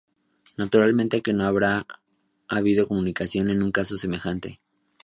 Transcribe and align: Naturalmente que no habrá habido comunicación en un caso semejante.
Naturalmente 0.57 1.21
que 1.21 1.31
no 1.31 1.45
habrá 1.45 1.85
habido 2.47 2.87
comunicación 2.87 3.51
en 3.51 3.61
un 3.61 3.71
caso 3.71 3.99
semejante. 3.99 4.59